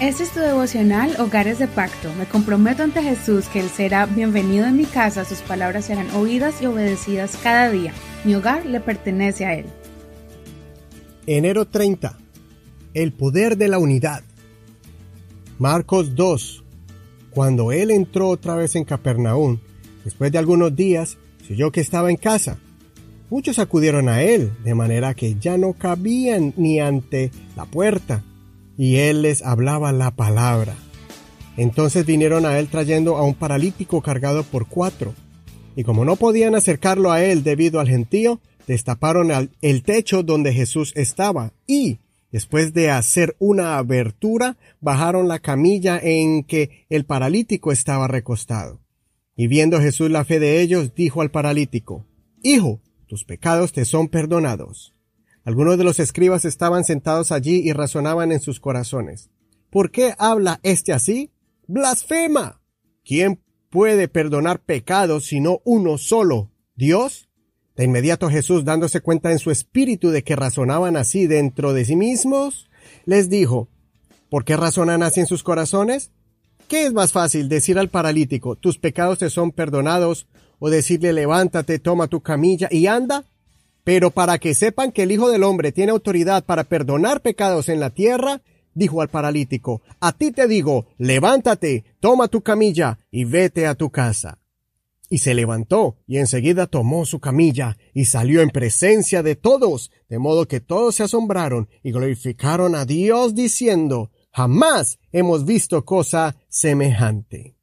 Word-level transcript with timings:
Este 0.00 0.24
es 0.24 0.32
tu 0.32 0.40
devocional 0.40 1.14
Hogares 1.20 1.60
de 1.60 1.68
Pacto. 1.68 2.12
Me 2.18 2.26
comprometo 2.26 2.82
ante 2.82 3.00
Jesús 3.00 3.46
que 3.46 3.60
Él 3.60 3.68
será 3.68 4.06
bienvenido 4.06 4.66
en 4.66 4.76
mi 4.76 4.86
casa, 4.86 5.24
sus 5.24 5.38
palabras 5.38 5.84
serán 5.84 6.10
oídas 6.10 6.60
y 6.60 6.66
obedecidas 6.66 7.38
cada 7.40 7.70
día. 7.70 7.92
Mi 8.24 8.34
hogar 8.34 8.66
le 8.66 8.80
pertenece 8.80 9.46
a 9.46 9.54
Él. 9.54 9.66
Enero 11.28 11.66
30. 11.66 12.18
El 12.92 13.12
poder 13.12 13.56
de 13.56 13.68
la 13.68 13.78
unidad. 13.78 14.24
Marcos 15.60 16.16
2. 16.16 16.64
Cuando 17.30 17.70
él 17.70 17.92
entró 17.92 18.28
otra 18.28 18.56
vez 18.56 18.74
en 18.74 18.84
Capernaum, 18.84 19.58
después 20.04 20.32
de 20.32 20.38
algunos 20.38 20.74
días, 20.74 21.18
se 21.46 21.52
oyó 21.52 21.70
que 21.70 21.80
estaba 21.80 22.10
en 22.10 22.16
casa. 22.16 22.58
Muchos 23.30 23.60
acudieron 23.60 24.08
a 24.08 24.22
él, 24.22 24.52
de 24.64 24.74
manera 24.74 25.14
que 25.14 25.36
ya 25.36 25.56
no 25.56 25.72
cabían 25.72 26.52
ni 26.56 26.80
ante 26.80 27.30
la 27.56 27.64
puerta, 27.64 28.22
y 28.76 28.96
él 28.96 29.22
les 29.22 29.42
hablaba 29.42 29.92
la 29.92 30.10
palabra. 30.10 30.74
Entonces 31.56 32.04
vinieron 32.04 32.46
a 32.46 32.58
él 32.58 32.68
trayendo 32.68 33.16
a 33.16 33.22
un 33.22 33.34
paralítico 33.34 34.00
cargado 34.00 34.42
por 34.42 34.66
cuatro, 34.66 35.14
y 35.76 35.84
como 35.84 36.04
no 36.04 36.16
podían 36.16 36.54
acercarlo 36.54 37.12
a 37.12 37.22
él 37.24 37.42
debido 37.42 37.80
al 37.80 37.88
gentío, 37.88 38.40
destaparon 38.66 39.50
el 39.60 39.82
techo 39.82 40.22
donde 40.22 40.52
Jesús 40.52 40.92
estaba, 40.96 41.52
y, 41.66 41.98
después 42.32 42.72
de 42.72 42.90
hacer 42.90 43.36
una 43.38 43.76
abertura, 43.76 44.56
bajaron 44.80 45.28
la 45.28 45.38
camilla 45.38 45.98
en 46.02 46.44
que 46.44 46.86
el 46.88 47.04
paralítico 47.04 47.72
estaba 47.72 48.08
recostado. 48.08 48.80
Y 49.36 49.48
viendo 49.48 49.80
Jesús 49.80 50.10
la 50.10 50.24
fe 50.24 50.38
de 50.38 50.60
ellos, 50.60 50.94
dijo 50.94 51.20
al 51.20 51.30
paralítico, 51.30 52.06
Hijo, 52.42 52.80
tus 53.06 53.24
pecados 53.24 53.72
te 53.72 53.84
son 53.84 54.08
perdonados. 54.08 54.93
Algunos 55.44 55.76
de 55.76 55.84
los 55.84 56.00
escribas 56.00 56.46
estaban 56.46 56.84
sentados 56.84 57.30
allí 57.30 57.56
y 57.56 57.72
razonaban 57.72 58.32
en 58.32 58.40
sus 58.40 58.60
corazones. 58.60 59.30
¿Por 59.70 59.90
qué 59.90 60.14
habla 60.18 60.58
éste 60.62 60.92
así? 60.92 61.30
Blasfema. 61.66 62.62
¿Quién 63.04 63.42
puede 63.68 64.08
perdonar 64.08 64.60
pecados 64.60 65.26
sino 65.26 65.60
uno 65.64 65.98
solo? 65.98 66.50
¿Dios? 66.74 67.28
De 67.76 67.84
inmediato 67.84 68.30
Jesús, 68.30 68.64
dándose 68.64 69.00
cuenta 69.00 69.32
en 69.32 69.38
su 69.38 69.50
espíritu 69.50 70.10
de 70.10 70.22
que 70.22 70.36
razonaban 70.36 70.96
así 70.96 71.26
dentro 71.26 71.72
de 71.72 71.84
sí 71.84 71.96
mismos, 71.96 72.70
les 73.04 73.28
dijo, 73.28 73.68
¿por 74.30 74.44
qué 74.44 74.56
razonan 74.56 75.02
así 75.02 75.20
en 75.20 75.26
sus 75.26 75.42
corazones? 75.42 76.10
¿Qué 76.68 76.86
es 76.86 76.92
más 76.92 77.12
fácil 77.12 77.48
decir 77.48 77.78
al 77.78 77.90
paralítico, 77.90 78.56
tus 78.56 78.78
pecados 78.78 79.18
te 79.18 79.28
son 79.28 79.50
perdonados, 79.50 80.26
o 80.58 80.70
decirle 80.70 81.12
levántate, 81.12 81.78
toma 81.78 82.08
tu 82.08 82.22
camilla 82.22 82.68
y 82.70 82.86
anda? 82.86 83.24
Pero 83.84 84.10
para 84.10 84.38
que 84.38 84.54
sepan 84.54 84.92
que 84.92 85.02
el 85.02 85.12
Hijo 85.12 85.30
del 85.30 85.44
Hombre 85.44 85.70
tiene 85.70 85.92
autoridad 85.92 86.44
para 86.44 86.64
perdonar 86.64 87.20
pecados 87.20 87.68
en 87.68 87.80
la 87.80 87.90
tierra, 87.90 88.40
dijo 88.74 89.02
al 89.02 89.08
paralítico, 89.08 89.82
a 90.00 90.12
ti 90.12 90.32
te 90.32 90.48
digo, 90.48 90.86
levántate, 90.98 91.84
toma 92.00 92.28
tu 92.28 92.40
camilla 92.40 92.98
y 93.10 93.24
vete 93.24 93.66
a 93.66 93.74
tu 93.74 93.90
casa. 93.90 94.38
Y 95.10 95.18
se 95.18 95.34
levantó 95.34 95.96
y 96.06 96.16
enseguida 96.16 96.66
tomó 96.66 97.04
su 97.04 97.20
camilla 97.20 97.76
y 97.92 98.06
salió 98.06 98.40
en 98.40 98.50
presencia 98.50 99.22
de 99.22 99.36
todos, 99.36 99.92
de 100.08 100.18
modo 100.18 100.48
que 100.48 100.60
todos 100.60 100.94
se 100.94 101.02
asombraron 101.02 101.68
y 101.82 101.92
glorificaron 101.92 102.74
a 102.74 102.86
Dios 102.86 103.34
diciendo, 103.34 104.10
jamás 104.32 104.98
hemos 105.12 105.44
visto 105.44 105.84
cosa 105.84 106.36
semejante. 106.48 107.54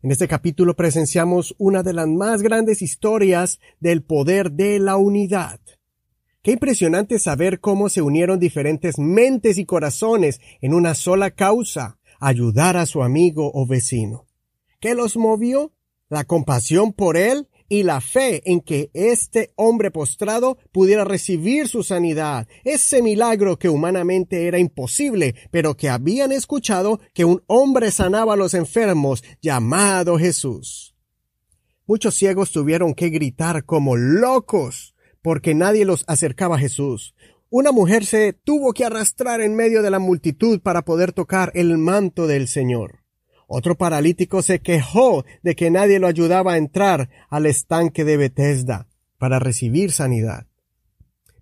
En 0.00 0.12
este 0.12 0.28
capítulo 0.28 0.76
presenciamos 0.76 1.56
una 1.58 1.82
de 1.82 1.92
las 1.92 2.06
más 2.06 2.40
grandes 2.40 2.82
historias 2.82 3.58
del 3.80 4.04
poder 4.04 4.52
de 4.52 4.78
la 4.78 4.96
unidad. 4.96 5.58
Qué 6.40 6.52
impresionante 6.52 7.18
saber 7.18 7.58
cómo 7.58 7.88
se 7.88 8.00
unieron 8.00 8.38
diferentes 8.38 8.96
mentes 8.96 9.58
y 9.58 9.66
corazones 9.66 10.40
en 10.60 10.72
una 10.72 10.94
sola 10.94 11.32
causa, 11.32 11.98
ayudar 12.20 12.76
a 12.76 12.86
su 12.86 13.02
amigo 13.02 13.50
o 13.52 13.66
vecino. 13.66 14.26
¿Qué 14.78 14.94
los 14.94 15.16
movió? 15.16 15.72
La 16.08 16.22
compasión 16.22 16.92
por 16.92 17.16
él 17.16 17.48
y 17.68 17.82
la 17.82 18.00
fe 18.00 18.42
en 18.50 18.60
que 18.60 18.90
este 18.94 19.52
hombre 19.56 19.90
postrado 19.90 20.58
pudiera 20.72 21.04
recibir 21.04 21.68
su 21.68 21.82
sanidad, 21.82 22.48
ese 22.64 23.02
milagro 23.02 23.58
que 23.58 23.68
humanamente 23.68 24.46
era 24.46 24.58
imposible, 24.58 25.34
pero 25.50 25.76
que 25.76 25.88
habían 25.88 26.32
escuchado 26.32 27.00
que 27.14 27.24
un 27.24 27.42
hombre 27.46 27.90
sanaba 27.90 28.34
a 28.34 28.36
los 28.36 28.54
enfermos 28.54 29.22
llamado 29.42 30.18
Jesús. 30.18 30.94
Muchos 31.86 32.14
ciegos 32.14 32.52
tuvieron 32.52 32.94
que 32.94 33.08
gritar 33.08 33.64
como 33.64 33.96
locos 33.96 34.94
porque 35.22 35.54
nadie 35.54 35.84
los 35.84 36.04
acercaba 36.06 36.56
a 36.56 36.58
Jesús. 36.58 37.14
Una 37.50 37.72
mujer 37.72 38.04
se 38.04 38.34
tuvo 38.34 38.74
que 38.74 38.84
arrastrar 38.84 39.40
en 39.40 39.56
medio 39.56 39.82
de 39.82 39.90
la 39.90 39.98
multitud 39.98 40.60
para 40.60 40.84
poder 40.84 41.12
tocar 41.12 41.50
el 41.54 41.78
manto 41.78 42.26
del 42.26 42.46
Señor. 42.46 43.00
Otro 43.50 43.76
paralítico 43.76 44.42
se 44.42 44.60
quejó 44.60 45.24
de 45.42 45.56
que 45.56 45.70
nadie 45.70 45.98
lo 45.98 46.06
ayudaba 46.06 46.52
a 46.52 46.56
entrar 46.58 47.08
al 47.30 47.46
estanque 47.46 48.04
de 48.04 48.18
Bethesda 48.18 48.88
para 49.16 49.38
recibir 49.38 49.90
sanidad. 49.90 50.46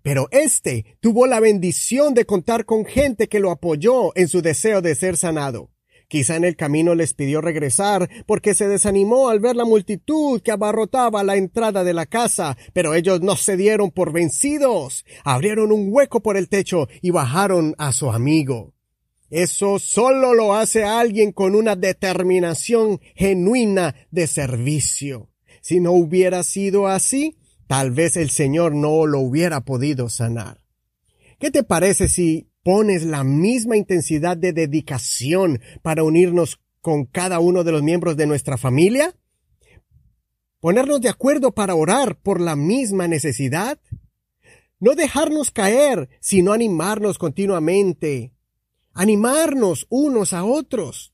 Pero 0.03 0.29
éste 0.31 0.97
tuvo 1.01 1.27
la 1.27 1.41
bendición 1.41 2.13
de 2.13 2.23
contar 2.23 2.63
con 2.63 2.85
gente 2.85 3.27
que 3.27 3.41
lo 3.41 3.51
apoyó 3.51 4.15
en 4.15 4.29
su 4.29 4.41
deseo 4.41 4.81
de 4.81 4.95
ser 4.95 5.17
sanado. 5.17 5.69
Quizá 6.07 6.37
en 6.37 6.45
el 6.45 6.55
camino 6.55 6.95
les 6.95 7.13
pidió 7.13 7.41
regresar 7.41 8.09
porque 8.25 8.55
se 8.55 8.69
desanimó 8.69 9.27
al 9.27 9.41
ver 9.41 9.57
la 9.57 9.65
multitud 9.65 10.41
que 10.41 10.53
abarrotaba 10.53 11.25
la 11.25 11.35
entrada 11.35 11.83
de 11.83 11.93
la 11.93 12.05
casa, 12.05 12.57
pero 12.71 12.93
ellos 12.93 13.19
no 13.19 13.35
se 13.35 13.57
dieron 13.57 13.91
por 13.91 14.13
vencidos. 14.13 15.03
Abrieron 15.25 15.73
un 15.73 15.89
hueco 15.91 16.21
por 16.21 16.37
el 16.37 16.47
techo 16.47 16.87
y 17.01 17.11
bajaron 17.11 17.75
a 17.77 17.91
su 17.91 18.09
amigo. 18.09 18.76
Eso 19.29 19.77
solo 19.77 20.33
lo 20.33 20.55
hace 20.55 20.85
alguien 20.85 21.31
con 21.33 21.55
una 21.55 21.75
determinación 21.75 23.01
genuina 23.15 23.95
de 24.09 24.25
servicio. 24.27 25.29
Si 25.61 25.81
no 25.81 25.91
hubiera 25.91 26.43
sido 26.43 26.87
así, 26.87 27.37
tal 27.67 27.91
vez 27.91 28.15
el 28.15 28.29
Señor 28.29 28.73
no 28.73 29.05
lo 29.05 29.19
hubiera 29.19 29.61
podido 29.61 30.07
sanar. 30.07 30.61
¿Qué 31.39 31.51
te 31.51 31.63
parece 31.63 32.07
si 32.07 32.49
pones 32.63 33.03
la 33.03 33.23
misma 33.23 33.75
intensidad 33.75 34.37
de 34.37 34.53
dedicación 34.53 35.61
para 35.81 36.03
unirnos 36.03 36.61
con 36.79 37.05
cada 37.05 37.39
uno 37.39 37.65
de 37.65 37.73
los 37.73 37.83
miembros 37.83 38.15
de 38.15 38.27
nuestra 38.27 38.57
familia? 38.57 39.13
¿Ponernos 40.61 41.01
de 41.01 41.09
acuerdo 41.09 41.51
para 41.51 41.75
orar 41.75 42.17
por 42.17 42.39
la 42.39 42.55
misma 42.55 43.09
necesidad? 43.09 43.77
No 44.79 44.95
dejarnos 44.95 45.51
caer, 45.51 46.09
sino 46.21 46.53
animarnos 46.53 47.17
continuamente 47.17 48.31
animarnos 48.97 49.85
unos 49.89 50.33
a 50.33 50.43
otros. 50.43 51.13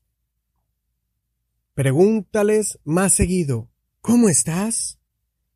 Pregúntales 1.74 2.78
más 2.82 3.12
seguido, 3.12 3.68
¿cómo 4.00 4.30
estás? 4.30 4.98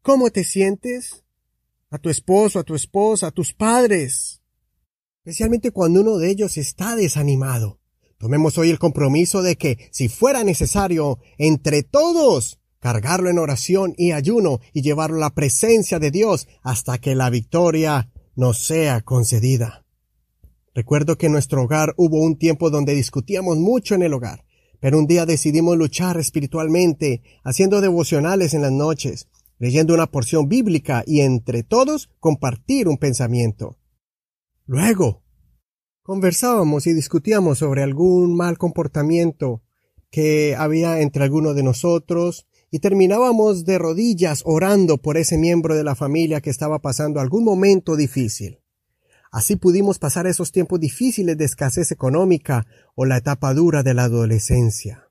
¿Cómo 0.03 0.29
te 0.31 0.45
sientes? 0.45 1.25
A 1.91 1.97
tu 1.97 2.11
esposo, 2.11 2.59
a 2.59 2.65
tu 2.65 2.75
esposa, 2.75 3.29
a 3.29 3.31
tus 3.31 3.55
padres. 3.55 4.43
Especialmente 5.25 5.71
cuando 5.71 6.03
uno 6.03 6.19
de 6.19 6.31
ellos 6.31 6.59
está 6.59 6.97
desanimado. 6.97 7.81
Tomemos 8.19 8.59
hoy 8.59 8.69
el 8.69 8.79
compromiso 8.79 9.41
de 9.41 9.57
que, 9.57 9.89
si 9.91 10.11
fuera 10.11 10.45
necesario, 10.45 11.21
entre 11.39 11.83
todos, 11.83 12.61
cargarlo 12.79 13.31
en 13.31 13.39
oración 13.39 13.95
y 13.97 14.13
ayuno 14.13 14.61
y 14.75 14.83
llevarlo 14.83 15.17
a 15.17 15.21
la 15.21 15.35
presencia 15.35 15.99
de 15.99 16.11
Dios 16.11 16.47
hasta 16.63 16.99
que 16.99 17.15
la 17.15 17.31
victoria 17.31 18.13
nos 18.35 18.59
sea 18.59 19.01
concedida. 19.01 19.88
Recuerdo 20.79 21.19
que 21.19 21.27
en 21.27 21.33
nuestro 21.33 21.65
hogar 21.65 21.93
hubo 21.97 22.23
un 22.23 22.39
tiempo 22.39 22.71
donde 22.71 22.95
discutíamos 22.95 23.59
mucho 23.59 23.97
en 23.97 24.03
el 24.03 24.15
hogar, 24.15 24.45
pero 24.79 24.97
un 24.97 25.09
día 25.09 25.27
decidimos 25.27 25.77
luchar 25.77 26.21
espiritualmente, 26.21 27.21
haciendo 27.43 27.81
devocionales 27.81 28.55
en 28.55 28.63
las 28.63 28.71
noches, 28.71 29.27
leyendo 29.59 29.93
una 29.93 30.07
porción 30.07 30.49
bíblica 30.49 31.03
y 31.05 31.23
entre 31.23 31.65
todos 31.65 32.11
compartir 32.21 32.87
un 32.87 32.97
pensamiento. 32.97 33.77
Luego, 34.67 35.25
conversábamos 36.05 36.87
y 36.87 36.93
discutíamos 36.93 37.59
sobre 37.59 37.83
algún 37.83 38.37
mal 38.37 38.57
comportamiento 38.57 39.65
que 40.13 40.55
había 40.57 41.01
entre 41.01 41.25
alguno 41.25 41.55
de 41.55 41.65
nosotros 41.65 42.47
y 42.71 42.79
terminábamos 42.79 43.65
de 43.65 43.79
rodillas 43.79 44.43
orando 44.45 44.99
por 44.99 45.17
ese 45.17 45.39
miembro 45.39 45.75
de 45.75 45.83
la 45.83 45.97
familia 45.97 46.41
que 46.41 46.51
estaba 46.51 46.79
pasando 46.79 47.19
algún 47.19 47.43
momento 47.43 47.97
difícil. 47.97 48.61
Así 49.31 49.57
pudimos 49.57 49.99
pasar 49.99 50.27
esos 50.27 50.53
tiempos 50.53 50.81
difíciles 50.81 51.37
de 51.37 51.45
escasez 51.45 51.91
económica 51.93 52.67
o 52.95 53.05
la 53.05 53.19
etapa 53.19 53.53
dura 53.55 53.83
de 53.83 53.95
la 53.95 54.05
adolescencia. 54.05 55.09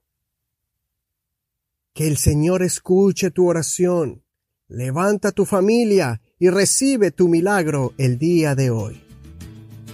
Que 1.94 2.08
el 2.08 2.16
Señor 2.16 2.62
escuche 2.62 3.30
tu 3.30 3.48
oración, 3.48 4.24
levanta 4.68 5.32
tu 5.32 5.44
familia 5.44 6.20
y 6.38 6.50
recibe 6.50 7.10
tu 7.10 7.28
milagro 7.28 7.92
el 7.98 8.18
día 8.18 8.54
de 8.54 8.70
hoy. 8.70 9.02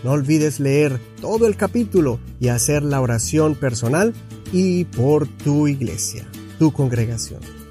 No 0.03 0.13
olvides 0.13 0.61
leer 0.61 1.01
todo 1.21 1.47
el 1.47 1.57
capítulo 1.57 2.21
y 2.39 2.49
hacer 2.49 2.83
la 2.83 3.01
oración 3.01 3.55
personal 3.55 4.13
y 4.53 4.85
por 4.85 5.27
tu 5.27 5.67
iglesia, 5.67 6.27
tu 6.59 6.73
congregación. 6.73 7.64